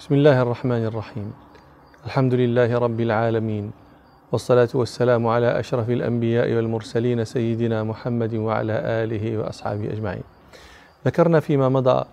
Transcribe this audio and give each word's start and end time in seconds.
بسم 0.00 0.14
الله 0.14 0.42
الرحمن 0.42 0.84
الرحيم. 0.84 1.32
الحمد 2.06 2.34
لله 2.34 2.78
رب 2.78 3.00
العالمين 3.00 3.70
والصلاة 4.32 4.68
والسلام 4.74 5.26
على 5.26 5.60
أشرف 5.60 5.90
الأنبياء 5.90 6.52
والمرسلين 6.56 7.24
سيدنا 7.24 7.84
محمد 7.84 8.34
وعلى 8.34 8.72
آله 8.72 9.38
وأصحابه 9.38 9.92
أجمعين. 9.92 10.22
ذكرنا 11.06 11.40
فيما 11.40 11.68
مضى 11.68 12.04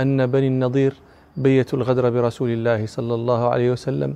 أن 0.00 0.26
بني 0.26 0.46
النضير 0.46 0.94
بيتوا 1.36 1.78
الغدر 1.78 2.10
برسول 2.10 2.50
الله 2.50 2.86
صلى 2.86 3.14
الله 3.14 3.48
عليه 3.48 3.70
وسلم 3.72 4.14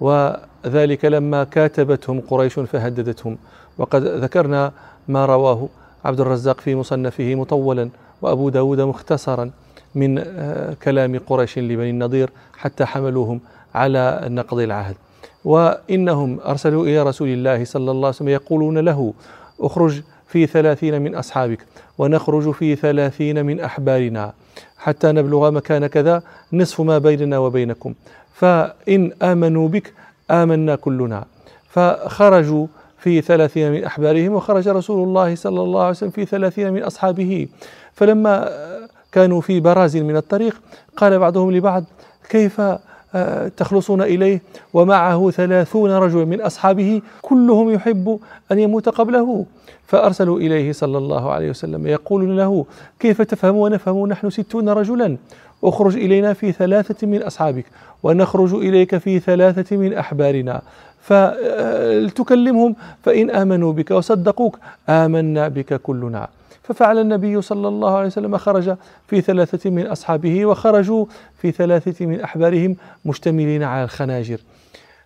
وذلك 0.00 1.04
لما 1.04 1.44
كاتبتهم 1.44 2.20
قريش 2.20 2.54
فهددتهم. 2.54 3.38
وقد 3.78 4.02
ذكرنا 4.04 4.72
ما 5.08 5.26
رواه 5.26 5.68
عبد 6.04 6.20
الرزاق 6.20 6.60
في 6.60 6.74
مصنفه 6.74 7.34
مطولا 7.34 7.88
وأبو 8.22 8.48
داود 8.48 8.80
مختصرا. 8.80 9.50
من 9.94 10.18
آه، 10.18 10.74
كلام 10.82 11.18
قريش 11.18 11.58
لبني 11.58 11.90
النضير 11.90 12.30
حتى 12.56 12.84
حملوهم 12.84 13.40
على 13.74 14.20
نقض 14.28 14.58
العهد. 14.58 14.96
وإنهم 15.44 16.40
أرسلوا 16.40 16.84
إلى 16.86 17.02
رسول 17.02 17.28
الله 17.28 17.64
صلى 17.64 17.90
الله 17.90 18.06
عليه 18.06 18.16
وسلم 18.16 18.28
يقولون 18.28 18.78
له 18.78 19.14
اخرج 19.60 20.00
في 20.28 20.46
ثلاثين 20.46 21.02
من 21.02 21.14
أصحابك 21.14 21.58
ونخرج 21.98 22.50
في 22.50 22.76
ثلاثين 22.76 23.46
من 23.46 23.60
أحبارنا 23.60 24.32
حتى 24.78 25.12
نبلغ 25.12 25.50
مكان 25.50 25.86
كذا 25.86 26.22
نصف 26.52 26.80
ما 26.80 26.98
بيننا 26.98 27.38
وبينكم. 27.38 27.94
فإن 28.34 29.12
آمنوا 29.22 29.68
بك 29.68 29.92
آمنا 30.30 30.76
كلنا. 30.76 31.24
فخرجوا 31.68 32.66
في 32.98 33.20
ثلاثين 33.20 33.72
من 33.72 33.84
أحبارهم 33.84 34.32
وخرج 34.32 34.68
رسول 34.68 35.08
الله 35.08 35.34
صلى 35.34 35.60
الله 35.60 35.80
عليه 35.80 35.90
وسلم 35.90 36.10
في 36.10 36.24
ثلاثين 36.24 36.72
من 36.72 36.82
أصحابه. 36.82 37.48
فلما 37.94 38.48
كانوا 39.12 39.40
في 39.40 39.60
برازل 39.60 40.04
من 40.04 40.16
الطريق. 40.16 40.60
قال 40.96 41.18
بعضهم 41.18 41.52
لبعض 41.52 41.84
كيف 42.28 42.60
آه، 43.14 43.48
تخلصون 43.48 44.02
إليه؟ 44.02 44.42
ومعه 44.74 45.30
ثلاثون 45.30 45.90
رجلا 45.90 46.24
من 46.24 46.40
أصحابه 46.40 47.02
كلهم 47.22 47.70
يحب 47.70 48.18
أن 48.52 48.58
يموت 48.58 48.88
قبله. 48.88 49.46
فأرسلوا 49.86 50.38
إليه 50.38 50.72
صلى 50.72 50.98
الله 50.98 51.32
عليه 51.32 51.50
وسلم 51.50 51.86
يقولون 51.86 52.36
له 52.36 52.66
كيف 53.00 53.22
تفهم 53.22 53.56
ونفهم 53.56 54.06
نحن 54.06 54.30
ستون 54.30 54.68
رجلا. 54.68 55.16
اخرج 55.64 55.96
إلينا 55.96 56.32
في 56.32 56.52
ثلاثة 56.52 57.06
من 57.06 57.22
أصحابك 57.22 57.64
ونخرج 58.02 58.54
إليك 58.54 58.98
في 58.98 59.18
ثلاثة 59.18 59.76
من 59.76 59.94
أحبارنا. 59.94 60.62
فتكلمهم 61.02 62.76
فإن 63.02 63.30
آمنوا 63.30 63.72
بك 63.72 63.90
وصدقوك 63.90 64.58
آمنا 64.88 65.48
بك 65.48 65.74
كلنا. 65.74 66.28
ففعل 66.62 66.98
النبي 66.98 67.42
صلى 67.42 67.68
الله 67.68 67.96
عليه 67.96 68.06
وسلم 68.06 68.36
خرج 68.36 68.76
في 69.06 69.20
ثلاثة 69.20 69.70
من 69.70 69.86
أصحابه 69.86 70.46
وخرجوا 70.46 71.06
في 71.38 71.50
ثلاثة 71.50 72.06
من 72.06 72.20
أحبارهم 72.20 72.76
مشتملين 73.04 73.62
على 73.62 73.84
الخناجر. 73.84 74.40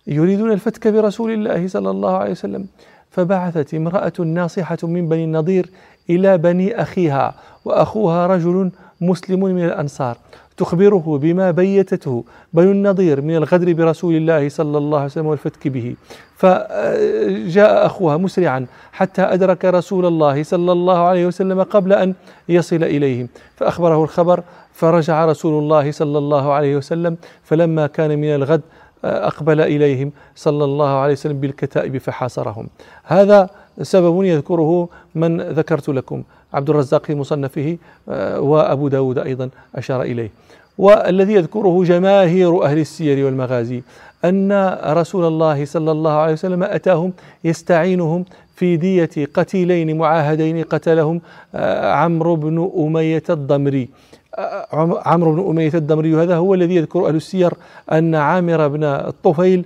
يريدون 0.07 0.51
الفتك 0.51 0.87
برسول 0.87 1.31
الله 1.31 1.67
صلى 1.67 1.89
الله 1.89 2.17
عليه 2.17 2.31
وسلم 2.31 2.67
فبعثت 3.11 3.73
امرأة 3.73 4.13
ناصحة 4.19 4.77
من 4.83 5.09
بني 5.09 5.23
النضير 5.23 5.69
إلى 6.09 6.37
بني 6.37 6.81
أخيها 6.81 7.35
وأخوها 7.65 8.27
رجل 8.27 8.71
مسلم 9.01 9.39
من 9.39 9.65
الأنصار. 9.65 10.17
تخبره 10.57 11.19
بما 11.21 11.51
بيتته 11.51 12.23
بنو 12.53 12.71
النضير 12.71 13.21
من 13.21 13.35
الغدر 13.35 13.73
برسول 13.73 14.15
الله 14.15 14.49
صلى 14.49 14.77
الله 14.77 14.97
عليه 14.97 15.05
وسلم 15.05 15.25
والفتك 15.25 15.67
به. 15.67 15.95
فجاء 16.35 17.85
أخوها 17.85 18.17
مسرعا 18.17 18.65
حتى 18.91 19.21
أدرك 19.21 19.65
رسول 19.65 20.05
الله 20.05 20.43
صلى 20.43 20.71
الله 20.71 20.97
عليه 20.97 21.25
وسلم 21.27 21.63
قبل 21.63 21.93
أن 21.93 22.13
يصل 22.49 22.83
إليهم 22.83 23.29
فأخبره 23.55 24.03
الخبر 24.03 24.43
فرجع 24.73 25.25
رسول 25.25 25.63
الله 25.63 25.91
صلى 25.91 26.17
الله 26.17 26.53
عليه 26.53 26.77
وسلم 26.77 27.17
فلما 27.43 27.87
كان 27.87 28.19
من 28.19 28.35
الغد 28.35 28.61
أقبل 29.03 29.61
إليهم 29.61 30.11
صلى 30.35 30.63
الله 30.63 30.89
عليه 30.89 31.13
وسلم 31.13 31.39
بالكتائب 31.39 31.97
فحاصرهم. 31.97 32.67
هذا 33.03 33.49
سبب 33.81 34.23
يذكره 34.23 34.89
من 35.15 35.41
ذكرت 35.41 35.89
لكم. 35.89 36.23
عبد 36.57 36.69
الرزاق 36.69 37.05
في 37.05 37.15
مصنفه 37.15 37.77
آه، 38.09 38.41
وأبو 38.41 38.87
داود 38.87 39.17
أيضا 39.17 39.49
أشار 39.75 40.01
إليه. 40.01 40.31
والذي 40.77 41.33
يذكره 41.33 41.83
جماهير 41.83 42.63
أهل 42.63 42.79
السير 42.79 43.25
والمغازي 43.25 43.81
أن 44.25 44.77
رسول 44.83 45.25
الله 45.25 45.65
صلى 45.65 45.91
الله 45.91 46.11
عليه 46.11 46.33
وسلم 46.33 46.63
أتاهم 46.63 47.13
يستعينهم 47.43 48.25
في 48.55 48.77
دية 48.77 49.09
قتيلين 49.33 49.97
معاهدين 49.97 50.63
قتلهم 50.63 51.21
آه، 51.55 51.91
عمرو 51.91 52.35
بن 52.35 52.71
أمية 52.77 53.23
الضمري. 53.29 53.89
آه، 54.37 55.01
عمرو 55.05 55.31
بن 55.33 55.49
أمية 55.49 55.71
الضمري 55.73 56.15
هذا 56.15 56.35
هو 56.35 56.53
الذي 56.53 56.75
يذكر 56.75 57.07
أهل 57.07 57.15
السير 57.15 57.53
أن 57.91 58.15
عامر 58.15 58.67
بن 58.67 58.83
الطفيل 58.83 59.65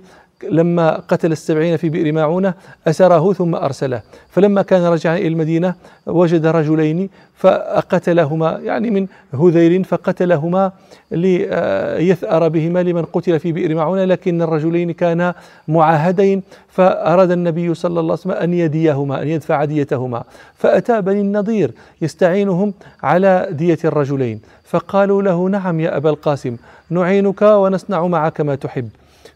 لما 0.50 0.96
قتل 1.08 1.32
السبعين 1.32 1.76
في 1.76 1.88
بئر 1.88 2.12
معونة 2.12 2.54
أسره 2.86 3.32
ثم 3.32 3.54
أرسله. 3.54 4.02
فلما 4.28 4.62
كان 4.62 4.82
رجعا 4.82 5.16
إلى 5.16 5.28
المدينة 5.28 5.74
وجد 6.06 6.46
رجلين 6.46 7.08
فقتلهما 7.36 8.58
يعني 8.62 8.90
من 8.90 9.06
هذيل 9.34 9.84
فقتلهما 9.84 10.72
ليثأر 11.10 12.48
بهما 12.48 12.82
لمن 12.82 13.04
قتل 13.04 13.40
في 13.40 13.52
بئر 13.52 13.74
معونة 13.74 14.04
لكن 14.04 14.42
الرجلين 14.42 14.92
كانا 14.92 15.34
معاهدين. 15.68 16.42
فأراد 16.68 17.30
النبي 17.30 17.74
صلى 17.74 18.00
الله 18.00 18.12
عليه 18.12 18.12
وسلم 18.12 18.32
أن 18.32 18.54
يديهما 18.54 19.22
أن 19.22 19.28
يدفع 19.28 19.64
ديتهما. 19.64 20.24
فأتى 20.56 21.00
بني 21.00 21.20
النضير 21.20 21.70
يستعينهم 22.02 22.74
على 23.02 23.48
دية 23.50 23.78
الرجلين. 23.84 24.40
فقالوا 24.64 25.22
له 25.22 25.48
نعم 25.48 25.80
يا 25.80 25.96
أبا 25.96 26.10
القاسم 26.10 26.56
نعينك 26.90 27.42
ونصنع 27.42 28.06
معك 28.06 28.40
ما 28.40 28.54
تحب. 28.54 28.88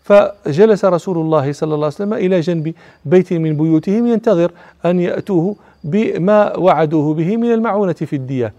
فجلس 0.06 0.84
رسول 0.84 1.18
الله 1.18 1.52
صلى 1.52 1.74
الله 1.74 1.86
عليه 1.86 1.94
وسلم 1.94 2.14
إلى 2.14 2.40
جنب 2.40 2.74
بيت 3.04 3.32
من 3.32 3.56
بيوتهم 3.56 4.06
ينتظر 4.06 4.50
أن 4.84 5.00
يأتوه 5.00 5.56
بما 5.84 6.56
وعدوه 6.56 7.14
به 7.14 7.36
من 7.36 7.52
المعونة 7.52 7.92
في 7.92 8.16
الدية. 8.16 8.52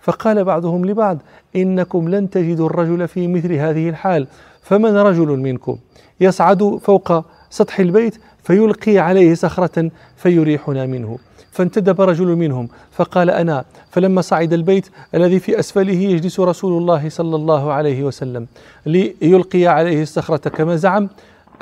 فقال 0.00 0.44
بعضهم 0.44 0.84
لبعض 0.84 1.18
إنكم 1.56 2.08
لن 2.08 2.30
تجدوا 2.30 2.66
الرجل 2.66 3.08
في 3.08 3.28
مثل 3.28 3.52
هذه 3.52 3.88
الحال 3.88 4.26
فمن 4.62 4.96
رجل 4.96 5.28
منكم؟ 5.28 5.76
يصعد 6.20 6.78
فوق 6.82 7.24
سطح 7.50 7.80
البيت 7.80 8.14
فيلقي 8.42 8.98
عليه 8.98 9.34
صخرة 9.34 9.90
فيريحنا 10.16 10.86
منه. 10.86 11.18
فانتدب 11.54 12.00
رجل 12.00 12.26
منهم 12.26 12.68
فقال 12.92 13.30
أنا 13.30 13.64
فلما 13.90 14.20
صعد 14.20 14.52
البيت 14.52 14.86
الذي 15.14 15.38
في 15.38 15.58
أسفله 15.58 16.00
يجلس 16.14 16.40
رسول 16.40 16.72
الله 16.82 17.08
صلى 17.08 17.36
الله 17.36 17.72
عليه 17.72 18.04
وسلم 18.04 18.46
ليلقي 18.86 19.66
عليه 19.66 20.02
الصخرة 20.02 20.48
كما 20.48 20.76
زعم 20.76 21.08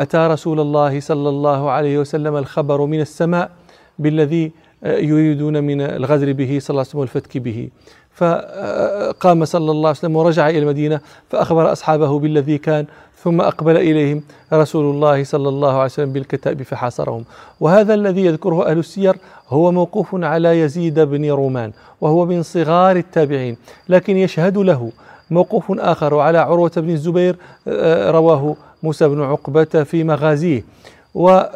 أتى 0.01 0.27
رسول 0.27 0.61
الله 0.61 1.01
صلى 1.01 1.29
الله 1.29 1.71
عليه 1.71 1.99
وسلم 1.99 2.37
الخبر 2.37 2.87
من 2.87 3.01
السماء 3.01 3.51
بالذي 3.99 4.53
يريدون 4.85 5.65
من 5.65 5.81
الغدر 5.81 6.33
به 6.33 6.59
صلى 6.61 6.71
الله 6.71 6.81
عليه 6.81 6.89
وسلم 6.89 7.01
والفتك 7.01 7.39
به. 7.39 7.69
فقام 8.15 9.45
صلى 9.45 9.71
الله 9.71 9.89
عليه 9.89 9.99
وسلم 9.99 10.17
ورجع 10.17 10.49
إلى 10.49 10.59
المدينة 10.59 11.01
فأخبر 11.31 11.73
أصحابه 11.73 12.19
بالذي 12.19 12.59
كان 12.59 12.87
ثم 13.25 13.41
أقبل 13.41 13.77
إليهم 13.77 14.23
رسول 14.53 14.95
الله 14.95 15.25
صلى 15.25 15.49
الله 15.49 15.73
عليه 15.73 15.85
وسلم 15.85 16.13
بالكتاب 16.13 16.63
فحاصرهم. 16.63 17.25
وهذا 17.61 17.95
الذي 17.95 18.25
يذكره 18.25 18.67
أهل 18.67 18.79
السير 18.79 19.17
هو 19.49 19.73
موقوف 19.73 20.09
على 20.15 20.61
يزيد 20.61 21.01
بن 21.01 21.31
رومان 21.31 21.73
وهو 22.01 22.27
من 22.27 22.43
صغار 22.43 22.97
التابعين 22.97 23.57
لكن 23.89 24.17
يشهد 24.17 24.59
له 24.59 24.93
موقوف 25.31 25.65
آخر 25.71 26.19
على 26.19 26.39
عروة 26.39 26.73
بن 26.77 26.91
الزبير 26.91 27.37
آه، 27.69 28.11
رواه 28.11 28.57
موسى 28.83 29.09
بن 29.09 29.23
عقبة 29.23 29.65
في 29.65 30.05
مغازيه. 30.05 30.65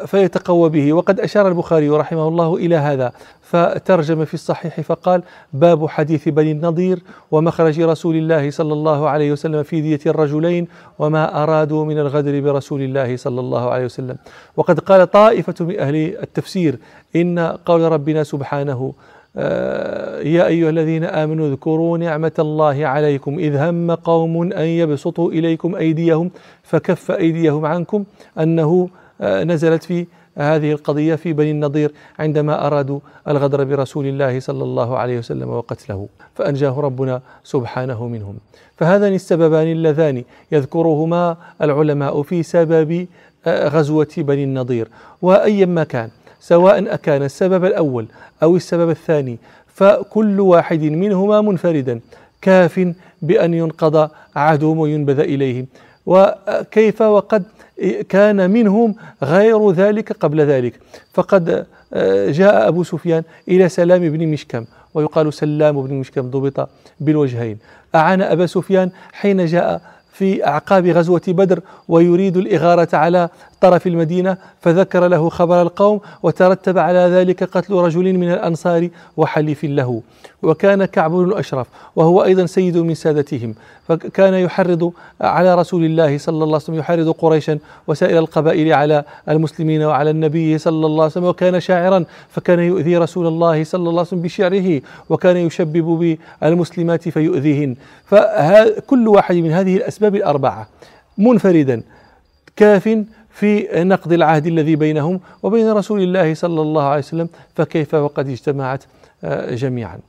فيتقوى 0.05 0.69
به. 0.69 0.93
وقد 0.93 1.19
أشار 1.19 1.47
البخاري 1.47 1.89
رحمه 1.89 2.27
الله 2.27 2.55
إلى 2.55 2.75
هذا 2.75 3.11
فترجم 3.41 4.25
في 4.25 4.33
الصحيح 4.33 4.81
فقال 4.81 5.23
باب 5.53 5.87
حديث 5.87 6.29
بني 6.29 6.51
النضير 6.51 6.99
ومخرج 7.31 7.81
رسول 7.81 8.15
الله 8.15 8.51
صلى 8.51 8.73
الله 8.73 9.09
عليه 9.09 9.31
وسلم 9.31 9.63
في 9.63 9.81
دية 9.81 9.99
الرجلين 10.05 10.67
وما 10.99 11.43
أرادوا 11.43 11.85
من 11.85 11.99
الغدر 11.99 12.39
برسول 12.39 12.81
الله 12.81 13.17
صلى 13.17 13.39
الله 13.39 13.69
عليه 13.69 13.85
وسلم. 13.85 14.17
وقد 14.57 14.79
قال 14.79 15.11
طائفة 15.11 15.65
من 15.65 15.79
أهل 15.79 15.95
التفسير 15.95 16.79
إن 17.15 17.39
قول 17.39 17.81
ربنا 17.81 18.23
سبحانه 18.23 18.93
آه، 19.39 20.21
يا 20.21 20.47
أيها 20.47 20.69
الذين 20.69 21.03
آمنوا 21.03 21.47
اذكروا 21.47 21.97
نعمة 21.97 22.31
الله 22.39 22.85
عليكم 22.87 23.39
إذ 23.39 23.57
هم 23.57 23.91
قوم 23.91 24.53
أن 24.53 24.65
يبسطوا 24.65 25.31
إليكم 25.31 25.75
أيديهم 25.75 26.31
فكف 26.63 27.11
أيديهم 27.11 27.65
عنكم 27.65 28.03
أنه 28.39 28.89
نزلت 29.21 29.83
في 29.83 30.05
هذه 30.37 30.71
القضية 30.71 31.15
في 31.15 31.33
بني 31.33 31.51
النضير 31.51 31.91
عندما 32.19 32.67
أرادوا 32.67 32.99
الغدر 33.27 33.63
برسول 33.63 34.05
الله 34.05 34.39
صلى 34.39 34.63
الله 34.63 34.97
عليه 34.97 35.17
وسلم 35.17 35.49
وقتله 35.49 36.07
فأنجاه 36.35 36.79
ربنا 36.79 37.21
سبحانه 37.43 38.07
منهم. 38.07 38.37
فهذان 38.77 39.13
السببان 39.13 39.67
اللذان 39.67 40.23
يذكرهما 40.51 41.37
العلماء 41.61 42.21
في 42.21 42.43
سبب 42.43 43.07
آه، 43.47 43.67
غزوة 43.67 44.07
بني 44.17 44.43
النضير. 44.43 44.87
وأيما 45.21 45.83
كان 45.83 46.09
سواء 46.39 46.93
أكان 46.93 47.23
السبب 47.23 47.65
الأول 47.65 48.05
أو 48.43 48.55
السبب 48.55 48.89
الثاني 48.89 49.37
فكل 49.67 50.39
واحد 50.39 50.83
منهما 50.83 51.41
منفردا 51.41 51.99
كاف 52.41 52.93
بأن 53.21 53.53
ينقض 53.53 54.09
عهدهم 54.35 54.79
وينبذ 54.79 55.19
إليهم 55.19 55.67
وكيف 56.07 57.01
وقد 57.01 57.43
كان 58.09 58.49
منهم 58.49 58.95
غير 59.23 59.71
ذلك 59.71 60.11
قبل 60.11 60.41
ذلك. 60.41 60.73
فقد 61.13 61.65
آه، 61.93 62.31
جاء 62.31 62.67
أبو 62.67 62.83
سفيان 62.83 63.23
إلى 63.47 63.69
سلام 63.69 64.09
بن 64.09 64.27
مشكم 64.27 64.65
ويقال 64.93 65.33
سلام 65.33 65.81
بن 65.81 65.93
مشكم 65.93 66.21
ضبط 66.21 66.69
بالوجهين. 66.99 67.57
أعان 67.95 68.21
أبا 68.21 68.45
سفيان 68.45 68.89
حين 69.13 69.45
جاء 69.45 69.81
في 70.13 70.47
أعقاب 70.47 70.87
غزوة 70.87 71.21
بدر 71.27 71.59
ويريد 71.87 72.37
الإغارة 72.37 72.95
على 72.95 73.29
طرف 73.61 73.87
المدينة 73.87 74.37
فذكر 74.61 75.07
له 75.07 75.29
خبر 75.29 75.61
القوم 75.61 75.99
وترتب 76.23 76.77
على 76.77 76.99
ذلك 76.99 77.43
قتل 77.43 77.73
رجل 77.73 78.13
من 78.13 78.31
الأنصار 78.31 78.89
وحليف 79.17 79.63
له. 79.63 80.01
وكان 80.43 80.85
كعب 80.85 81.11
بن 81.11 81.23
الأشرف 81.23 81.67
وهو 81.95 82.23
أيضا 82.23 82.45
سيد 82.45 82.77
من 82.77 82.95
سادتهم. 82.95 83.55
فكان 83.87 84.33
يحرض 84.33 84.91
على 85.21 85.55
رسول 85.55 85.85
الله 85.85 86.17
صلى 86.17 86.33
الله 86.33 86.45
عليه 86.45 86.55
وسلم 86.55 86.75
يحرض 86.75 87.09
قريشا 87.09 87.59
وسائر 87.87 88.19
القبائل 88.19 88.73
على 88.73 89.03
المسلمين 89.29 89.83
وعلى 89.83 90.09
النبي 90.09 90.57
صلى 90.57 90.85
الله 90.85 91.03
عليه 91.03 91.11
وسلم. 91.11 91.23
وكان 91.23 91.59
شاعرا 91.59 92.05
فكان 92.29 92.59
يؤذي 92.59 92.97
رسول 92.97 93.27
الله 93.27 93.63
صلى 93.63 93.79
الله 93.79 93.91
عليه 93.91 94.01
وسلم 94.01 94.21
بشعره 94.21 94.81
وكان 95.09 95.37
يشبب 95.37 96.17
بالمسلمات 96.41 97.09
فيؤذيهن. 97.09 97.75
فكل 98.05 99.07
واحد 99.07 99.35
من 99.35 99.51
هذه 99.51 99.77
الأسباب 99.77 100.15
الأربعة 100.15 100.67
منفردا. 101.17 101.81
كاف 102.55 103.03
في 103.37 103.67
نقض 103.73 104.13
العهد 104.13 104.47
الذي 104.47 104.75
بينهم 104.75 105.19
وبين 105.43 105.71
رسول 105.71 106.01
الله 106.01 106.33
صلى 106.33 106.61
الله 106.61 106.83
عليه 106.83 106.99
وسلم 106.99 107.29
فكيف 107.55 107.93
وقد 107.93 108.29
اجتمعت 108.29 108.83
آه، 109.23 109.55
جميعا. 109.55 109.99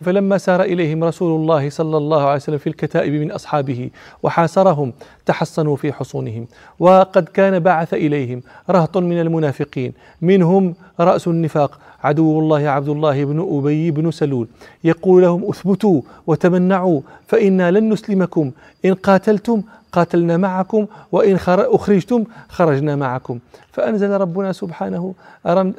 فلما 0.00 0.38
سار 0.38 0.62
إليهم 0.62 1.04
رسول 1.04 1.40
الله 1.40 1.70
صلى 1.70 1.96
الله 1.96 2.22
عليه 2.22 2.36
وسلم 2.36 2.58
في 2.58 2.66
الكتائب 2.66 3.12
من 3.12 3.30
أصحابه 3.32 3.90
وحاصرهم 4.22 4.92
تحصنوا 5.26 5.76
في 5.76 5.92
حصونهم. 5.92 6.46
وقد 6.78 7.24
كان 7.24 7.58
بعث 7.58 7.94
إليهم 7.94 8.42
رهط 8.70 8.96
من 8.96 9.20
المنافقين 9.20 9.92
منهم 10.22 10.74
رأس 11.00 11.28
النفاق 11.28 11.78
عدو 12.04 12.40
الله 12.40 12.68
عبد 12.68 12.88
الله 12.88 13.24
بن 13.24 13.58
أبي 13.58 13.90
بن 13.90 14.10
سلول. 14.10 14.48
يقول 14.84 15.22
لهم 15.22 15.48
اثبتوا 15.48 16.00
وتمنعوا 16.26 17.00
فإنا 17.26 17.70
لن 17.70 17.92
نسلمكم. 17.92 18.50
إن 18.84 18.94
قاتلتم 18.94 19.62
قاتلنا 19.92 20.36
معكم 20.36 20.86
وإن 21.12 21.38
أخرجتم 21.48 22.24
خرجنا 22.48 22.96
معكم. 22.96 23.38
فأنزل 23.72 24.10
ربنا 24.10 24.52
سبحانه 24.52 25.14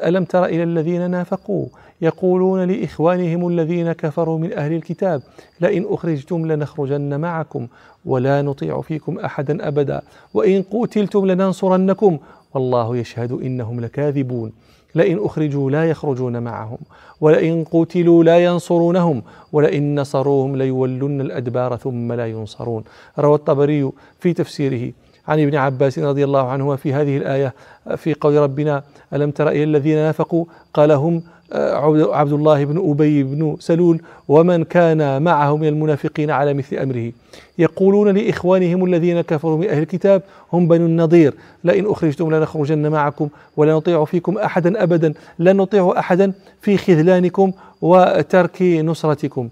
ألم 0.03 0.25
تر 0.25 0.45
إلى 0.45 0.63
الذين 0.63 1.11
نافقوا؟ 1.11 1.65
يقولون 2.01 2.63
لإخوانهم 2.63 3.47
الذين 3.47 3.91
كفروا 3.91 4.39
من 4.39 4.53
أهل 4.53 4.73
الكتاب 4.73 5.21
لئن 5.61 5.85
أخرجتم 5.89 6.51
لنخرجن 6.51 7.19
معكم 7.19 7.67
ولا 8.05 8.41
نطيع 8.41 8.81
فيكم 8.81 9.19
أحدا 9.19 9.67
أبدا. 9.67 10.01
وإن 10.33 10.63
قتلتم 10.71 11.25
لننصرنكم 11.25 12.17
والله 12.53 12.97
يشهد 12.97 13.31
إنهم 13.31 13.79
لكاذبون. 13.79 14.51
لئن 14.95 15.25
أخرجوا 15.25 15.71
لا 15.71 15.89
يخرجون 15.89 16.43
معهم 16.43 16.77
ولئن 17.21 17.63
قتلوا 17.71 18.23
لا 18.23 18.43
ينصرونهم 18.43 19.23
ولئن 19.51 19.99
نصروهم 19.99 20.55
ليولن 20.55 21.21
الأدبار 21.21 21.75
ثم 21.77 22.13
لا 22.13 22.27
ينصرون. 22.27 22.83
روى 23.19 23.35
الطبري 23.35 23.91
في 24.19 24.33
تفسيره 24.33 24.91
عن 25.27 25.39
ابن 25.39 25.55
عباس 25.55 25.99
رضي 25.99 26.23
الله 26.23 26.49
عنهما 26.49 26.75
في 26.75 26.93
هذه 26.93 27.17
الآية 27.17 27.53
في 27.95 28.13
قول 28.13 28.35
ربنا 28.35 28.83
ألم 29.13 29.31
تر 29.31 29.49
إلى 29.49 29.63
الذين 29.63 29.95
نافقوا؟ 29.95 30.45
قال 30.73 30.91
هم 30.91 31.23
عبد 31.51 32.33
الله 32.33 32.65
بن 32.65 32.89
أبي 32.91 33.23
بن 33.23 33.55
سلول 33.59 34.01
ومن 34.27 34.63
كان 34.63 35.21
معه 35.21 35.57
من 35.57 35.67
المنافقين 35.67 36.31
على 36.31 36.53
مثل 36.53 36.75
أمره. 36.75 37.11
يقولون 37.57 38.17
لإخوانهم 38.17 38.85
الذين 38.85 39.21
كفروا 39.21 39.57
من 39.57 39.69
أهل 39.69 39.81
الكتاب 39.81 40.21
هم 40.53 40.67
بنو 40.67 40.85
النضير 40.85 41.33
لئن 41.63 41.85
أخرجتم 41.91 42.35
لنخرجن 42.35 42.91
معكم 42.91 43.29
ولا 43.57 43.73
نطيع 43.73 44.05
فيكم 44.05 44.37
أحدا 44.37 44.83
أبدا 44.83 45.13
لا 45.39 45.53
نطيع 45.53 45.93
أحدا 45.97 46.33
في 46.61 46.77
خذلانكم 46.77 47.51
وترك 47.81 48.61
نصرتكم. 48.61 49.49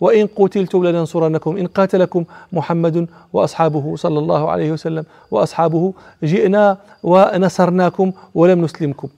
وإن 0.00 0.28
قتلتم 0.36 0.84
لننصرنكم 0.84 1.56
إن 1.56 1.66
قاتلكم 1.66 2.24
محمد 2.52 3.06
وأصحابه 3.32 3.96
صلى 3.96 4.18
الله 4.18 4.50
عليه 4.50 4.72
وسلم 4.72 5.04
وأصحابه 5.30 5.92
جئنا 6.22 6.78
ونصرناكم 7.02 8.12
ولم 8.34 8.64
نسلمكم. 8.64 9.08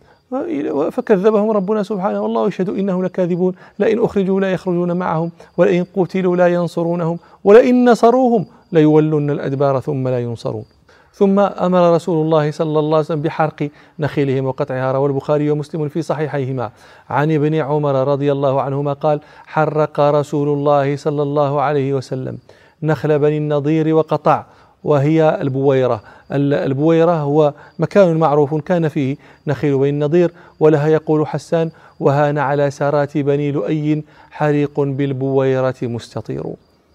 فكذبهم 0.90 1.50
ربنا 1.50 1.82
سبحانه. 1.82 2.20
والله 2.20 2.48
يشهد 2.48 2.68
إنهم 2.68 3.04
لكاذبون. 3.04 3.54
لئن 3.78 4.04
أخرجوا 4.04 4.40
لا 4.40 4.52
يخرجون 4.52 4.92
معهم 4.92 5.30
ولئن 5.56 5.86
قتلوا 5.96 6.36
لا 6.36 6.46
ينصرونهم 6.46 7.18
ولئن 7.44 7.90
نصروهم 7.90 8.46
ليولن 8.72 9.30
الأدبار 9.30 9.80
ثم 9.80 10.08
لا 10.08 10.20
ينصرون. 10.20 10.64
ثم 11.12 11.38
أمر 11.40 11.94
رسول 11.94 12.24
الله 12.24 12.50
صلى 12.50 12.78
الله 12.78 12.96
عليه 12.96 13.06
وسلم 13.06 13.22
بحرق 13.22 13.70
نخيلهم 13.98 14.44
وقطعها. 14.46 14.92
روى 14.92 15.06
البخاري 15.06 15.50
ومسلم 15.50 15.88
في 15.88 16.02
صحيحيهما. 16.02 16.70
عن 17.10 17.32
ابن 17.32 17.54
عمر 17.54 18.08
رضي 18.08 18.32
الله 18.32 18.60
عنهما 18.60 18.92
قال 18.92 19.20
حرق 19.46 20.00
رسول 20.00 20.48
الله 20.48 20.96
صلى 20.96 21.22
الله 21.22 21.60
عليه 21.60 21.94
وسلم 21.94 22.38
نخل 22.82 23.18
بني 23.18 23.38
النضير 23.38 23.94
وقطع 23.94 24.44
وهي 24.86 25.38
البويرة. 25.40 26.00
البويرة 26.32 27.12
هو 27.12 27.52
مكان 27.78 28.16
معروف 28.16 28.54
كان 28.54 28.88
فيه 28.88 29.16
نخيل 29.46 29.78
بني 29.78 29.88
النضير 29.90 30.30
ولها 30.60 30.88
يقول 30.88 31.26
حسان 31.26 31.70
وهان 32.00 32.38
على 32.38 32.70
سارات 32.70 33.18
بني 33.18 33.52
لؤي 33.52 34.02
حريق 34.30 34.80
بالبويرة 34.80 35.74
مستطير 35.82 36.42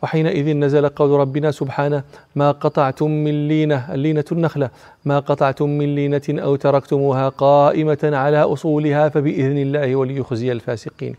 وحينئذ 0.03 0.57
نزل 0.57 0.89
قول 0.89 1.19
ربنا 1.19 1.51
سبحانه 1.51 2.03
ما 2.35 2.51
قطعتم 2.51 3.11
من 3.11 3.47
لينة 3.47 3.93
اللينة 3.93 4.25
النخلة 4.31 4.69
ما 5.05 5.19
قطعتم 5.19 5.69
من 5.69 5.95
لينة 5.95 6.21
أو 6.29 6.55
تركتموها 6.55 7.29
قائمة 7.29 7.99
على 8.03 8.37
أصولها 8.41 9.09
فبإذن 9.09 9.57
الله 9.57 9.95
وليخزي 9.95 10.51
الفاسقين 10.51 11.15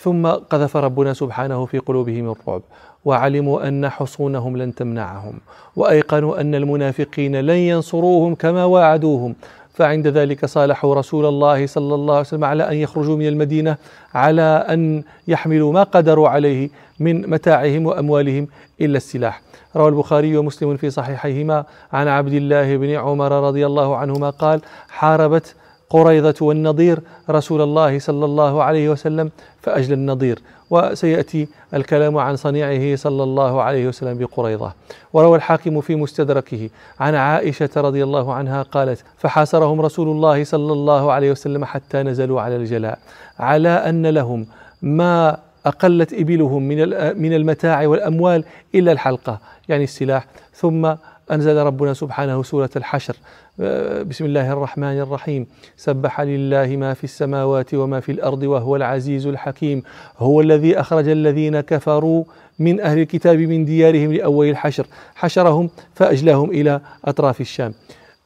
ثم 0.00 0.26
قذف 0.26 0.76
ربنا 0.76 1.12
سبحانه 1.12 1.66
في 1.66 1.78
قلوبهم 1.78 2.30
الرعب 2.30 2.62
وعلموا 3.04 3.68
أن 3.68 3.88
حصونهم 3.88 4.56
لن 4.56 4.74
تمنعهم 4.74 5.34
وأيقنوا 5.76 6.40
أن 6.40 6.54
المنافقين 6.54 7.36
لن 7.36 7.56
ينصروهم 7.56 8.34
كما 8.34 8.64
واعدوهم 8.64 9.34
فعند 9.74 10.06
ذلك 10.06 10.46
صالحوا 10.46 10.94
رسول 10.94 11.26
الله 11.26 11.66
صلى 11.66 11.94
الله 11.94 12.14
عليه 12.14 12.26
وسلم 12.26 12.44
على 12.44 12.68
أن 12.70 12.76
يخرجوا 12.76 13.16
من 13.16 13.26
المدينة 13.26 13.76
على 14.14 14.66
أن 14.68 15.02
يحملوا 15.28 15.72
ما 15.72 15.82
قدروا 15.82 16.28
عليه 16.28 16.70
من 17.00 17.30
متاعهم 17.30 17.86
وأموالهم 17.86 18.48
إلا 18.80 18.96
السلاح. 18.96 19.42
روى 19.76 19.88
البخاري 19.88 20.36
ومسلم 20.36 20.76
في 20.76 20.90
صحيحيهما 20.90 21.64
عن 21.92 22.08
عبد 22.08 22.32
الله 22.32 22.76
بن 22.76 22.90
عمر 22.90 23.32
رضي 23.32 23.66
الله 23.66 23.96
عنهما 23.96 24.30
قال: 24.30 24.60
حاربت 24.88 25.54
قريضة 25.92 26.46
والنضير 26.46 26.98
رسول 27.30 27.60
الله 27.62 27.98
صلى 27.98 28.24
الله 28.24 28.62
عليه 28.62 28.88
وسلم 28.88 29.30
فأجل 29.62 29.92
النضير. 29.92 30.38
وسيأتي 30.70 31.48
الكلام 31.74 32.18
عن 32.18 32.36
صنيعه 32.36 32.96
صلى 32.96 33.22
الله 33.22 33.62
عليه 33.62 33.88
وسلم 33.88 34.18
بقريضة 34.18 34.72
وروى 35.12 35.36
الحاكم 35.36 35.80
في 35.80 35.96
مستدركه 35.96 36.70
عن 37.00 37.14
عائشة 37.14 37.70
رضي 37.76 38.02
الله 38.02 38.34
عنها 38.34 38.62
قالت 38.62 39.04
فحاصرهم 39.18 39.80
رسول 39.80 40.08
الله 40.08 40.44
صلى 40.44 40.72
الله 40.72 41.12
عليه 41.12 41.30
وسلم 41.30 41.64
حتى 41.64 42.02
نزلوا 42.02 42.40
على 42.40 42.56
الجلاء 42.56 42.98
على 43.38 43.68
أن 43.68 44.06
لهم 44.06 44.46
ما 44.82 45.36
أقلت 45.66 46.12
إبلهم 46.12 46.62
من 46.62 46.78
من 47.22 47.32
المتاع 47.32 47.86
والأموال 47.86 48.44
إلا 48.74 48.92
الحلقة 48.92 49.38
يعني 49.68 49.84
السلاح. 49.84 50.26
ثم 50.54 50.94
أنزل 51.30 51.56
ربنا 51.56 51.94
سبحانه 51.94 52.42
سورة 52.42 52.70
الحشر. 52.76 53.16
آه، 53.60 54.02
بسم 54.02 54.24
الله 54.24 54.52
الرحمن 54.52 54.98
الرحيم. 55.00 55.46
سبح 55.76 56.20
لله 56.20 56.76
ما 56.76 56.94
في 56.94 57.04
السماوات 57.04 57.74
وما 57.74 58.00
في 58.00 58.12
الأرض 58.12 58.42
وهو 58.42 58.76
العزيز 58.76 59.26
الحكيم. 59.26 59.82
هو 60.18 60.40
الذي 60.40 60.80
أخرج 60.80 61.08
الذين 61.08 61.60
كفروا 61.60 62.24
من 62.58 62.80
أهل 62.80 62.98
الكتاب 62.98 63.38
من 63.38 63.64
ديارهم 63.64 64.12
لأول 64.12 64.48
الحشر. 64.50 64.86
حشرهم 65.14 65.70
فأجلاهم 65.94 66.50
إلى 66.50 66.80
أطراف 67.04 67.40
الشام. 67.40 67.74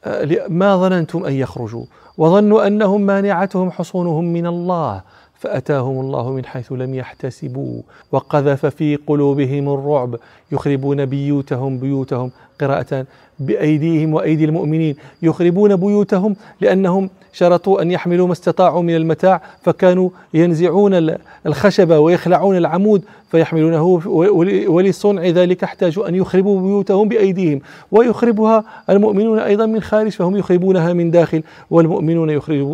آه، 0.05 0.47
ما 0.49 0.77
ظننتم 0.77 1.25
أن 1.25 1.33
يخرجوا؟ 1.33 1.85
وظنوا 2.17 2.67
أنهم 2.67 3.01
مانعتهم 3.01 3.71
حصونهم 3.71 4.33
من 4.33 4.47
الله. 4.47 5.01
فأتاهم 5.39 5.99
الله 5.99 6.31
من 6.31 6.45
حيث 6.45 6.71
لم 6.71 6.95
يحتسبوا. 6.95 7.81
وقذف 8.11 8.65
في 8.65 8.95
قلوبهم 8.95 9.69
الرعب. 9.69 10.15
يخربون 10.51 11.05
بيوتهم 11.05 11.77
بيوتهم 11.77 12.31
قراءة 12.61 13.05
بأيديهم 13.39 14.13
وأيدي 14.13 14.45
المؤمنين. 14.45 14.95
يخربون 15.21 15.75
بيوتهم 15.75 16.35
لأنهم 16.61 17.09
شرطوا 17.33 17.81
أن 17.81 17.91
يحملوا 17.91 18.27
ما 18.27 18.33
استطاعوا 18.33 18.81
من 18.81 18.95
المتاع. 18.95 19.41
فكانوا 19.61 20.09
ينزعون 20.33 21.15
الخشب 21.45 21.91
ويخلعون 21.91 22.57
العمود. 22.57 23.03
فيحملونه 23.27 24.01
ولصنع 24.67 25.21
ذلك 25.21 25.63
احتاجوا 25.63 26.07
أن 26.09 26.15
يخربوا 26.15 26.61
بيوتهم 26.61 27.07
بأيديهم. 27.07 27.61
ويخربها 27.91 28.63
المؤمنون 28.89 29.39
أيضا 29.39 29.65
من 29.65 29.81
خارج 29.81 30.11
فهم 30.11 30.37
يخربونها 30.37 30.93
من 30.93 31.11
داخل 31.11 31.43
والمؤمنون 31.69 32.29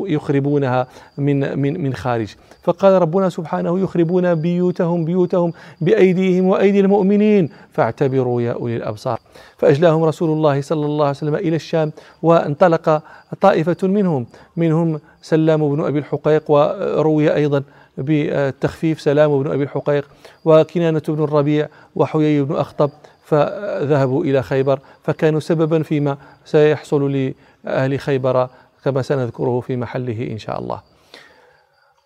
يخربونها 0.08 0.88
من 1.18 1.60
من 1.60 1.84
من 1.84 1.94
خارج. 1.94 2.36
فقال 2.64 3.02
ربنا 3.02 3.30
سبحانه 3.30 3.80
يخربون 3.80 4.36
بيوتهم 4.36 5.06
بيوتهم 5.06 5.54
بأيديهم 5.82 6.48
وأيدي 6.48 6.80
المؤمنين. 6.80 7.50
فاعتبروا 7.72 8.42
يا 8.42 8.52
أولي 8.52 8.76
الأبصار. 8.76 9.20
فأجلاهم 9.58 10.04
رسول 10.04 10.30
الله 10.30 10.62
صلى 10.62 10.86
الله 10.86 11.06
عليه 11.06 11.18
وسلم 11.18 11.36
إلى 11.36 11.56
الشام 11.56 11.92
وانطلق 12.22 13.02
طائفة 13.42 13.88
منهم. 13.88 14.26
منهم 14.58 15.00
سلام 15.24 15.76
بن 15.76 15.86
أبي 15.86 16.00
الحقيق 16.00 16.52
وروي 16.52 17.36
أيضا 17.36 17.64
بالتخفيف 17.98 19.02
سلام 19.02 19.44
بن 19.44 19.52
أبي 19.52 19.64
الحقيق 19.64 20.10
وكنانة 20.46 21.02
بن 21.08 21.24
الربيع 21.24 21.68
وحيي 21.96 22.42
بن 22.42 22.56
أخطب 22.56 22.90
فذهبوا 23.26 24.24
إلى 24.24 24.44
خيبر 24.44 24.80
فكانوا 25.04 25.40
سببا 25.40 25.84
فيما 25.84 26.18
سيحصل 26.46 27.32
لأهل 27.66 28.00
خيبر 28.00 28.50
كما 28.86 29.02
سنذكره 29.02 29.60
في 29.60 29.76
محله 29.76 30.32
إن 30.32 30.38
شاء 30.38 30.60
الله. 30.60 30.82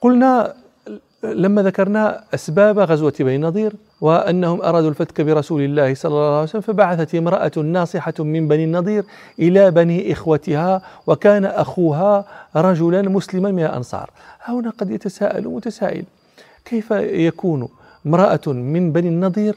قلنا 0.01 0.53
لما 1.33 1.63
ذكرنا 1.63 2.23
أسباب 2.33 2.79
غزوة 2.79 3.13
بني 3.19 3.35
النضير 3.35 3.73
وأنهم 4.01 4.61
أرادوا 4.61 4.89
الفتك 4.89 5.21
برسول 5.21 5.61
الله 5.61 5.93
صلى 5.93 6.11
الله 6.11 6.33
عليه 6.33 6.43
وسلم 6.43 6.61
فبعثت 6.61 7.15
امرأة 7.15 7.51
ناصحة 7.57 8.13
من 8.19 8.47
بني 8.47 8.63
النضير 8.63 9.03
إلى 9.39 9.71
بني 9.71 10.11
إخوتها 10.11 10.81
وكان 11.07 11.45
أخوها 11.45 12.25
رجلا 12.55 13.01
مسلما 13.01 13.51
من 13.51 13.63
الأنصار. 13.63 14.09
هنا 14.45 14.69
قد 14.69 14.91
يتساءل 14.91 15.47
متسائل 15.47 16.03
كيف 16.65 16.91
يكون 16.91 17.67
امرأة 18.05 18.47
من 18.47 18.91
بني 18.91 19.07
النضير 19.07 19.55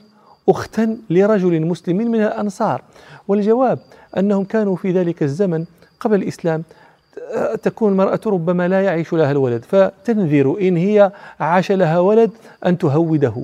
أختا 0.49 0.97
لرجل 1.11 1.67
مسلم 1.67 1.97
من 1.97 2.23
الأنصار؟ 2.23 2.83
والجواب 3.29 3.79
أنهم 4.19 4.45
كانوا 4.45 4.77
في 4.77 4.93
ذلك 4.93 5.23
الزمن 5.23 5.65
قبل 6.01 6.23
الإسلام 6.23 6.63
تكون 7.63 7.93
المرأة 7.93 8.21
ربما 8.27 8.69
لا 8.69 8.83
يعيش 8.83 9.13
لها 9.13 9.31
الولد 9.31 9.65
فتنذر 9.65 10.57
إن 10.61 10.77
هي 10.77 11.13
عاش 11.41 11.73
لها 11.73 11.99
ولد 11.99 12.31
أن 12.67 12.79
تهوده. 12.79 13.35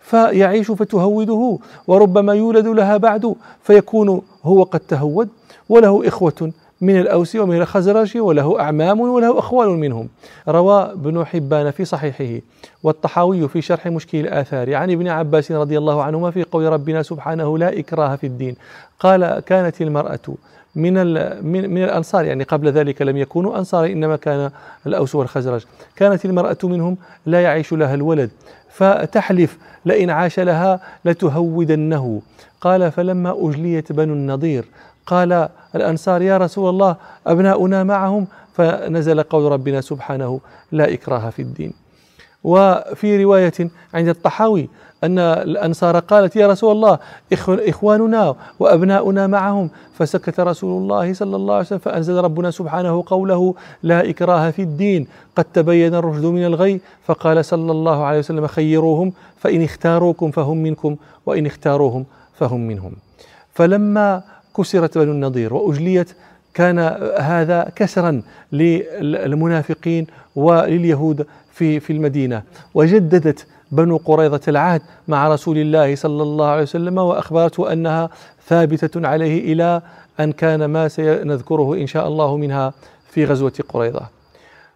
فيعيش 0.00 0.70
فتهوده 0.70 1.58
وربما 1.86 2.34
يولد 2.34 2.66
لها 2.66 2.96
بعد 2.96 3.34
فيكون 3.62 4.22
هو 4.44 4.62
قد 4.62 4.80
تهود 4.80 5.28
وله 5.68 6.08
إخوة 6.08 6.52
من 6.84 7.00
الأوس 7.00 7.36
ومن 7.36 7.56
الخزرج 7.56 8.18
وله 8.18 8.60
أعمام 8.60 9.00
وله 9.00 9.38
أخوال 9.38 9.68
منهم. 9.68 10.08
روى 10.48 10.82
ابن 10.82 11.24
حبان 11.24 11.70
في 11.70 11.84
صحيحه. 11.84 12.40
والطحاوي 12.82 13.48
في 13.48 13.62
شرح 13.62 13.86
مشكل 13.86 14.18
الآثار. 14.20 14.74
عن 14.74 14.90
ابن 14.90 15.08
عباس 15.08 15.52
رضي 15.52 15.78
الله 15.78 16.02
عنهما 16.02 16.30
في 16.30 16.42
قول 16.42 16.64
ربنا 16.72 17.02
سبحانه 17.02 17.58
لا 17.58 17.78
إكراه 17.78 18.16
في 18.16 18.26
الدين. 18.26 18.56
قال 19.00 19.40
كانت 19.40 19.82
المرأة 19.82 20.34
من 20.74 20.94
من 21.44 21.70
من 21.70 21.84
الأنصار. 21.84 22.24
يعني 22.24 22.44
قبل 22.44 22.68
ذلك 22.68 23.02
لم 23.02 23.16
يكونوا 23.16 23.58
أنصار 23.58 23.86
إنما 23.86 24.16
كان 24.16 24.50
الأوس 24.86 25.14
والخزرج. 25.14 25.64
كانت 25.96 26.24
المرأة 26.24 26.58
منهم 26.64 26.96
لا 27.26 27.42
يعيش 27.42 27.72
لها 27.72 27.94
الولد 27.94 28.30
فتحلف 28.70 29.58
لئن 29.84 30.10
عاش 30.10 30.40
لها 30.40 30.80
لتهودنه. 31.04 32.22
قال 32.60 32.92
فلما 32.92 33.48
أجليت 33.48 33.92
بنو 33.92 34.12
النضير 34.12 34.64
قال 35.06 35.48
الأنصار 35.74 36.22
يا 36.22 36.36
رسول 36.38 36.70
الله 36.70 36.96
أبناؤنا 37.26 37.84
معهم. 37.84 38.26
فنزل 38.54 39.22
قول 39.22 39.52
ربنا 39.52 39.80
سبحانه 39.80 40.40
لا 40.72 40.92
إكراه 40.92 41.30
في 41.30 41.42
الدين. 41.42 41.72
وفي 42.44 43.24
رواية 43.24 43.70
عند 43.94 44.08
الطحاوي 44.08 44.68
أن 45.04 45.18
الأنصار 45.18 45.98
قالت 45.98 46.36
يا 46.36 46.46
رسول 46.46 46.72
الله 46.72 46.98
إخواننا 47.48 48.34
وأبناؤنا 48.58 49.26
معهم. 49.26 49.70
فسكت 49.94 50.40
رسول 50.40 50.82
الله 50.82 51.12
صلى 51.12 51.36
الله 51.36 51.54
عليه 51.54 51.66
وسلم 51.66 51.78
فأنزل 51.78 52.14
ربنا 52.14 52.50
سبحانه 52.50 53.04
قوله 53.06 53.54
لا 53.82 54.10
إكراه 54.10 54.50
في 54.50 54.62
الدين. 54.62 55.08
قد 55.36 55.44
تبين 55.44 55.94
الرشد 55.94 56.24
من 56.24 56.46
الغي 56.46 56.80
فقال 57.04 57.44
صلى 57.44 57.72
الله 57.72 58.04
عليه 58.04 58.18
وسلم 58.18 58.46
خيروهم 58.46 59.12
فإن 59.36 59.62
اختاروكم 59.62 60.30
فهم 60.30 60.56
منكم 60.56 60.96
وإن 61.26 61.46
اختاروهم 61.46 62.04
فهم 62.34 62.60
منهم. 62.60 62.92
فلما 63.54 64.22
كسرت 64.56 64.98
بنو 64.98 65.12
النضير 65.12 65.54
وأجليت 65.54 66.12
كان 66.54 66.78
هذا 67.18 67.72
كسرا 67.76 68.22
للمنافقين 68.52 70.06
ولليهود 70.36 71.26
في 71.52 71.80
في 71.80 71.92
المدينة. 71.92 72.42
وجددت 72.74 73.46
بنو 73.72 73.96
قريظة 73.96 74.40
العهد 74.48 74.82
مع 75.08 75.28
رسول 75.28 75.58
الله 75.58 75.94
صلى 75.94 76.22
الله 76.22 76.46
عليه 76.46 76.62
وسلم 76.62 76.98
وأخبرته 76.98 77.72
أنها 77.72 78.10
ثابتة 78.46 79.08
عليه 79.08 79.52
إلى 79.52 79.82
أن 80.20 80.32
كان 80.32 80.64
ما 80.64 80.88
سنذكره 80.88 81.74
إن 81.74 81.86
شاء 81.86 82.08
الله 82.08 82.36
منها 82.36 82.72
في 83.10 83.24
غزوة 83.24 83.52
قريظة. 83.68 84.08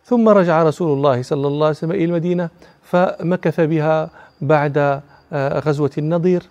ثم 0.04 0.28
رجع 0.28 0.62
رسول 0.62 0.92
الله 0.96 1.22
صلى 1.22 1.46
الله 1.46 1.66
عليه 1.66 1.76
وسلم 1.76 1.90
إلى 1.90 2.04
المدينة 2.04 2.48
فمكث 2.82 3.60
بها 3.60 4.10
بعد 4.40 5.00
آه، 5.32 5.58
غزوة 5.58 5.90
النضير 5.98 6.42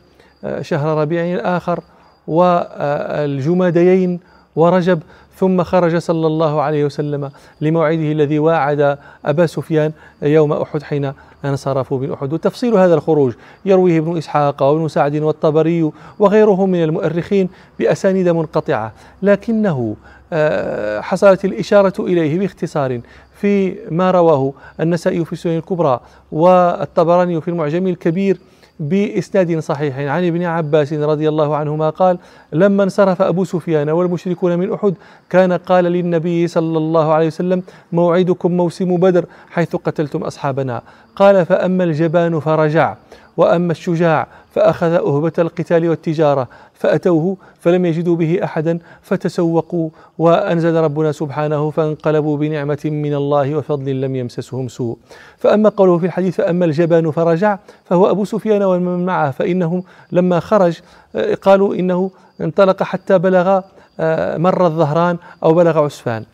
آه، 0.44 0.62
شهر 0.62 0.98
ربيع 0.98 1.34
الآخر 1.34 1.80
والجماديين 2.28 4.20
ورجب 4.56 5.00
ثم 5.36 5.64
خرج 5.64 5.98
صلى 5.98 6.28
الله 6.28 6.62
عليه 6.62 6.86
وسلم 6.86 7.32
لموعده 7.62 8.12
الذي 8.12 8.40
واعد 8.40 8.98
أبا 9.26 9.46
سفيان 9.46 9.92
يوم 10.22 10.54
أحد 10.54 10.84
حين 10.84 11.14
انصرفوا 11.46 12.00
من 12.00 12.14
أحد. 12.14 12.34
وتفصيل 12.34 12.74
هذا 12.74 12.94
الخروج 12.94 13.34
يرويه 13.66 14.00
ابن 14.00 14.18
إسحاق 14.18 14.64
وابن 14.64 14.88
سعد 14.88 15.16
والطبري 15.16 15.92
وغيرهم 16.20 16.70
من 16.70 16.84
المؤرخين 16.84 17.50
بأسانيد 17.80 18.30
منقطعة 18.30 18.94
لكنه 19.22 19.96
آه، 20.34 21.02
حصلت 21.02 21.46
الإشارة 21.46 21.94
إليه 22.00 22.40
باختصار 22.40 23.02
في 23.42 23.76
ما 23.92 24.12
رواه 24.12 24.54
النسائي 24.80 25.26
في 25.26 25.34
السنن 25.34 25.58
الكبرى 25.58 26.00
والطبراني 26.32 27.42
في 27.42 27.48
المعجم 27.48 27.88
الكبير 27.88 28.38
بإسناد 28.80 29.60
صحيح. 29.60 29.98
عن 29.98 30.28
ابن 30.28 30.44
عباس 30.44 30.94
رضي 30.94 31.30
الله 31.30 31.56
عنهما 31.56 31.90
قال 31.90 32.18
لما 32.54 32.84
انصرف 32.84 33.22
أبو 33.22 33.44
سفيان 33.44 33.90
والمشركون 33.90 34.60
من 34.60 34.74
أحد 34.74 34.94
كان 35.30 35.54
قال 35.54 35.84
للنبي 35.84 36.48
صلى 36.48 36.78
الله 36.78 37.14
عليه 37.14 37.28
وسلم 37.28 37.64
موعدكم 37.92 38.52
موسم 38.52 38.98
بدر 38.98 39.26
حيث 39.50 39.76
قتلتم 39.76 40.24
أصحابنا. 40.24 40.82
قال 41.16 41.46
فأما 41.46 41.84
الجبان 41.84 42.40
فرجع 42.40 42.96
وأما 43.38 43.72
الشجاع 43.72 44.28
فأخذ 44.56 44.92
أهبة 44.92 45.32
القتال 45.40 45.90
والتجارة. 45.90 46.48
فأتوه 46.80 47.38
فلم 47.60 47.86
يجدوا 47.86 48.16
به 48.16 48.40
أحدا 48.44 48.80
فتسوقوا 49.02 49.90
وأنزل 50.18 50.76
ربنا 50.76 51.12
سبحانه 51.12 51.72
فانقلبوا 51.72 52.38
بنعمة 52.38 52.80
من 52.86 53.14
الله 53.14 53.56
وفضل 53.56 54.02
لم 54.02 54.16
يمسسهم 54.16 54.68
سوء. 54.68 54.98
فأما 55.38 55.70
قوله 55.70 55.98
في 55.98 56.06
الحديث 56.06 56.36
فأما 56.36 56.66
الجبان 56.66 57.12
فرجع 57.12 57.58
فهو 57.86 58.10
أبو 58.10 58.26
سفيان 58.26 58.64
ومن 58.64 59.06
معه 59.06 59.32
فإنهم 59.32 59.84
لما 60.12 60.40
خرج 60.40 60.80
آه، 61.16 61.36
قالوا 61.36 61.76
إنه 61.76 62.12
انطلق 62.42 62.84
حتى 62.84 63.18
بلغ 63.18 63.62
آه، 64.00 64.38
مر 64.38 64.66
الظهران 64.66 65.18
أو 65.44 65.54
بلغ 65.54 65.86
عسفان. 65.86 66.26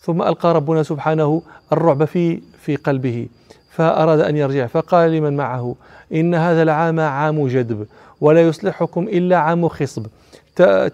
ثم 0.00 0.22
ألقى 0.22 0.54
ربنا 0.54 0.82
سبحانه 0.82 1.42
الرعب 1.72 2.04
في 2.04 2.40
في 2.60 2.76
قلبه 2.76 3.28
فأراد 3.70 4.20
أن 4.20 4.36
يرجع 4.36 4.66
فقال 4.66 5.10
لمن 5.10 5.36
معه 5.36 5.74
إن 6.14 6.34
هذا 6.34 6.62
العام 6.62 7.00
عام 7.00 7.48
جدب 7.48 7.86
ولا 8.20 8.42
يصلحكم 8.42 9.08
إلا 9.08 9.36
عام 9.36 9.68
خصب. 9.68 10.06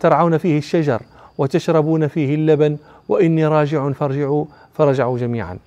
ترعون 0.00 0.38
فيه 0.38 0.58
الشجر 0.58 1.02
وتشربون 1.38 2.08
فيه 2.08 2.34
اللبن 2.34 2.76
وإني 3.08 3.46
راجع 3.46 3.92
فارجعوا 3.92 4.44
فرجعوا 4.74 5.18
جميعا. 5.18 5.58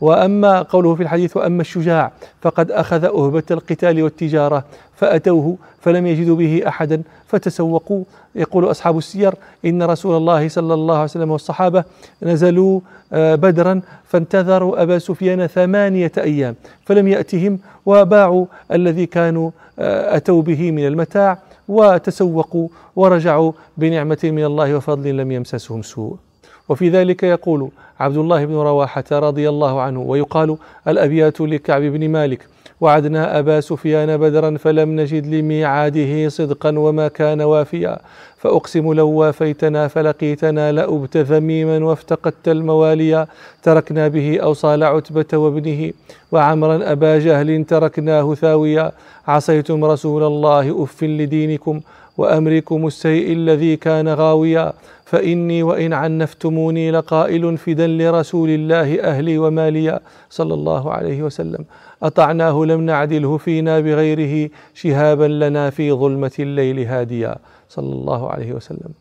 وأما 0.00 0.62
قوله 0.62 0.94
في 0.94 1.02
الحديث 1.02 1.36
وأما 1.36 1.60
الشجاع 1.60 2.12
فقد 2.42 2.70
أخذ 2.70 3.04
أهبة 3.04 3.42
القتال 3.50 4.02
والتجارة 4.02 4.64
فأتوه 4.96 5.56
فلم 5.80 6.06
يجدوا 6.06 6.36
به 6.36 6.62
أحدا 6.68 7.02
فتسوقوا. 7.26 8.04
يقول 8.34 8.70
أصحاب 8.70 8.98
السير 8.98 9.34
إن 9.64 9.82
رسول 9.82 10.16
الله 10.16 10.48
صلى 10.48 10.74
الله 10.74 10.94
عليه 10.94 11.04
وسلم 11.04 11.30
والصحابة 11.30 11.84
نزلوا 12.22 12.80
آه، 13.12 13.34
بدرا 13.34 13.80
فانتظروا 14.04 14.82
أبا 14.82 14.98
سفيان 14.98 15.46
ثمانية 15.46 16.12
أيام 16.18 16.54
فلم 16.84 17.08
يأتهم 17.08 17.58
وباعوا 17.86 18.46
الذي 18.72 19.06
كانوا 19.06 19.50
آه، 19.78 20.16
أتوا 20.16 20.42
به 20.42 20.70
من 20.70 20.86
المتاع 20.86 21.38
وتسوقوا 21.68 22.68
ورجعوا 22.96 23.52
بنعمة 23.76 24.18
من 24.24 24.44
الله 24.44 24.76
وفضل 24.76 25.16
لم 25.16 25.32
يمسسهم 25.32 25.82
سوء. 25.82 26.27
وفي 26.68 26.88
ذلك 26.88 27.22
يقول 27.22 27.68
عبد 28.00 28.16
الله 28.16 28.44
بن 28.44 28.54
رواحة 28.54 29.04
رضي 29.12 29.48
الله 29.48 29.80
عنه 29.80 30.00
ويقال 30.00 30.56
الأبيات 30.88 31.40
لكعب 31.40 31.82
بن 31.82 32.08
مالك 32.08 32.46
وعدنا 32.80 33.38
أبا 33.38 33.60
سفيان 33.60 34.16
بدرا 34.16 34.56
فلم 34.56 35.00
نجد 35.00 35.26
لميعاده 35.26 36.28
صدقا 36.28 36.78
وما 36.78 37.08
كان 37.08 37.40
وافيا 37.40 37.98
فأقسم 38.36 38.92
لو 38.92 39.08
وافيتنا 39.08 39.88
فلقيتنا 39.88 40.72
لأبت 40.72 41.16
ذميما 41.16 41.84
وافتقدت 41.84 42.48
المواليا 42.48 43.26
تركنا 43.62 44.08
به 44.08 44.38
أوصال 44.42 44.84
عتبة 44.84 45.38
وابنه 45.38 45.92
وعمرا 46.32 46.92
أبا 46.92 47.18
جهل 47.18 47.64
تركناه 47.64 48.34
ثاويا 48.34 48.92
عصيتم 49.28 49.84
رسول 49.84 50.22
الله 50.22 50.82
أف 50.84 51.02
لدينكم 51.04 51.80
وأمركم 52.18 52.86
السيء 52.86 53.32
الذي 53.32 53.76
كان 53.76 54.08
غاويا 54.08 54.72
فإني 55.10 55.62
وإن 55.62 55.92
عنفتموني 55.92 56.90
لقائل 56.90 57.58
فدا 57.58 57.86
لرسول 57.86 58.50
الله 58.50 59.00
أهلي 59.00 59.38
وماليا 59.38 60.00
صلى 60.30 60.54
الله 60.54 60.92
عليه 60.92 61.22
وسلم. 61.22 61.64
أطعناه 62.02 62.64
لم 62.64 62.80
نعدله 62.80 63.36
فينا 63.36 63.80
بغيره 63.80 64.50
شهابا 64.74 65.24
لنا 65.24 65.70
في 65.70 65.92
ظلمة 65.92 66.32
الليل 66.38 66.78
هاديا 66.80 67.36
صلى 67.68 67.92
الله 67.92 68.30
عليه 68.30 68.52
وسلم. 68.52 68.92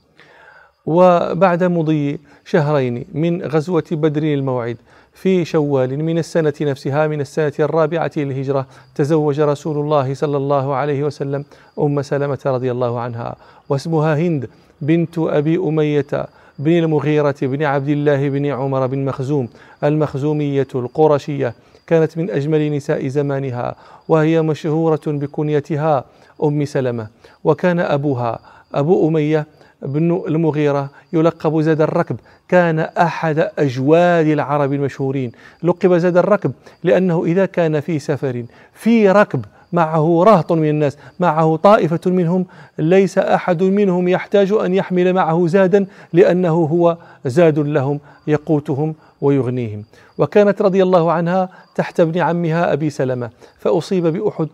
وبعد 0.86 1.64
مضي 1.64 2.20
شهرين 2.46 3.06
من 3.14 3.42
غزوة 3.42 3.84
بدر 3.92 4.24
الموعد 4.24 4.78
في 5.14 5.46
شوال 5.46 6.04
من 6.04 6.18
السنة 6.18 6.54
نفسها 6.62 7.08
من 7.08 7.22
السنة 7.22 7.54
الرابعة 7.60 8.12
للهجرة 8.18 8.68
تزوج 8.96 9.40
رسول 9.40 9.78
الله 9.78 10.14
صلى 10.14 10.38
الله 10.38 10.76
عليه 10.76 11.04
وسلم 11.04 11.46
أم 11.80 12.02
سلمة 12.02 12.40
رضي 12.46 12.72
الله 12.72 13.00
عنها 13.00 13.36
واسمها 13.70 14.16
هند. 14.16 14.50
بنت 14.81 15.17
أبي 15.17 15.57
أمية 15.57 16.27
بن 16.60 16.72
المغيرة 16.72 17.36
بن 17.41 17.63
عبد 17.63 17.89
الله 17.89 18.29
بن 18.29 18.46
عمر 18.46 18.88
بن 18.88 19.05
مخزوم 19.05 19.50
المخزومية 19.84 20.67
القرشية 20.75 21.53
كانت 21.88 22.17
من 22.17 22.29
أجمل 22.29 22.75
نساء 22.75 23.07
زمانها 23.07 23.75
وهي 24.07 24.41
مشهورة 24.41 25.01
بكنيتها 25.07 26.05
أم 26.43 26.65
سلمة. 26.65 27.07
وكان 27.43 27.79
أبوها 27.79 28.39
أبو 28.74 29.07
أمية 29.07 29.48
بن 29.81 30.22
المغيرة 30.27 30.89
يلقب 31.13 31.62
زاد 31.62 31.81
الركب. 31.81 32.15
كان 32.50 32.79
أحد 32.79 33.50
أجواد 33.60 34.27
العرب 34.27 34.74
المشهورين. 34.74 35.31
لقب 35.63 35.98
زاد 35.98 36.17
الركب 36.17 36.51
لأنه 36.84 37.25
إذا 37.25 37.46
كان 37.46 37.79
في 37.79 38.00
سفر 38.00 38.46
في 38.74 39.10
ركب 39.10 39.46
معه 39.74 40.24
رهط 40.24 40.51
من 40.51 40.69
الناس 40.69 40.97
معه 41.19 41.55
طائفة 41.55 42.00
منهم 42.05 42.45
ليس 42.79 43.17
أحد 43.17 43.63
منهم 43.63 44.07
يحتاج 44.07 44.51
أن 44.51 44.74
يحمل 44.74 45.13
معه 45.13 45.47
زادا 45.47 45.86
لأنه 46.13 46.50
هو 46.50 46.97
زاد 47.25 47.59
لهم 47.59 48.00
يقوتهم 48.27 48.95
ويغنيهم. 49.21 49.83
وكانت 50.17 50.62
رضي 50.62 50.83
الله 50.83 51.12
عنها 51.12 51.50
تحت 51.75 52.00
ابن 52.00 52.19
عمها 52.19 52.74
أبي 52.74 52.89
سلمة 52.89 53.29
فأصيب 53.59 54.07
بأحد 54.07 54.47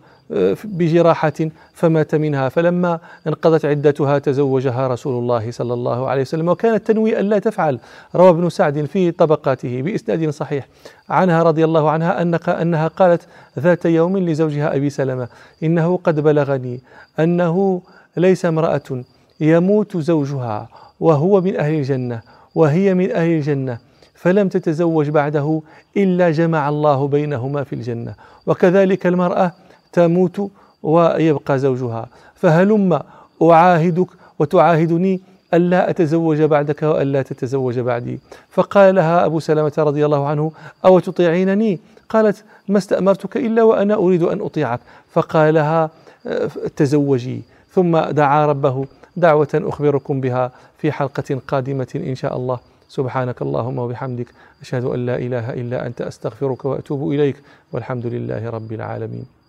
بجراحة 0.64 1.32
فمات 1.72 2.14
منها. 2.14 2.48
فلما 2.48 2.98
انقضت 3.26 3.64
عدتها 3.64 4.18
تزوجها 4.18 4.88
رسول 4.88 5.18
الله 5.22 5.50
صلى 5.50 5.74
الله 5.74 6.08
عليه 6.08 6.22
وسلم 6.22 6.48
وكانت 6.48 6.86
تنوي 6.86 7.20
أن 7.20 7.24
لا 7.24 7.38
تفعل. 7.38 7.78
روى 8.14 8.28
ابن 8.28 8.48
سعد 8.48 8.84
في 8.84 9.10
طبقاته 9.10 9.82
بإسناد 9.82 10.30
صحيح 10.30 10.68
عنها 11.08 11.42
رضي 11.42 11.64
الله 11.64 11.90
عنها 11.90 12.22
أنها 12.62 12.88
قالت 12.88 13.22
ذات 13.58 13.84
يوم 13.84 14.18
لزوجها 14.18 14.76
أبي 14.76 14.90
سلمة 14.90 15.28
إنه 15.62 15.96
قد 15.96 16.20
بلغني 16.20 16.80
أنه 17.18 17.82
ليس 18.16 18.46
امرأة 18.46 19.04
يموت 19.40 19.96
زوجها 19.96 20.68
وهو 21.00 21.40
من 21.40 21.56
أهل 21.56 21.74
الجنة 21.74 22.20
وهي 22.54 22.94
من 22.94 23.10
أهل 23.10 23.30
الجنة 23.30 23.78
فلم 24.14 24.48
تتزوج 24.48 25.08
بعده 25.08 25.62
إلا 25.96 26.30
جمع 26.30 26.68
الله 26.68 27.08
بينهما 27.08 27.64
في 27.64 27.72
الجنة. 27.72 28.14
وكذلك 28.46 29.06
المرأة 29.06 29.52
تموت 29.94 30.50
ويبقى 30.82 31.58
زوجها. 31.58 32.04
فهلم 32.34 33.00
أعاهدك 33.42 34.10
وتعاهدني 34.38 35.20
ألا 35.54 35.90
أتزوج 35.90 36.42
بعدك 36.42 36.82
وألا 36.82 37.22
تتزوج 37.22 37.78
بعدي. 37.78 38.20
فقال 38.50 38.94
لها 38.94 39.16
أبو 39.26 39.40
سلمة 39.40 39.72
رضي 39.78 40.02
الله 40.06 40.26
عنه 40.26 40.52
أو 40.84 40.98
تطيعينني؟ 40.98 41.80
قالت 42.08 42.44
ما 42.68 42.78
استأمرتك 42.78 43.36
إلا 43.36 43.62
وأنا 43.62 43.94
أريد 43.94 44.22
أن 44.22 44.40
أطيعك. 44.40 44.80
فقال 45.12 45.54
لها 45.54 45.90
تزوجي. 46.76 47.42
ثم 47.72 47.98
دعا 47.98 48.46
ربه 48.46 48.86
دعوة 49.16 49.48
أخبركم 49.54 50.20
بها 50.20 50.52
في 50.78 50.92
حلقة 50.92 51.40
قادمة 51.48 51.92
إن 51.96 52.14
شاء 52.14 52.36
الله. 52.36 52.58
سبحانك 52.88 53.42
اللهم 53.42 53.78
وبحمدك 53.78 54.26
أشهد 54.62 54.84
أن 54.84 55.06
لا 55.06 55.16
إله 55.18 55.52
إلا 55.52 55.86
أنت 55.86 56.00
أستغفرك 56.00 56.64
وأتوب 56.64 57.12
إليك 57.12 57.36
والحمد 57.72 58.06
لله 58.06 58.50
رب 58.50 58.72
العالمين. 58.72 59.43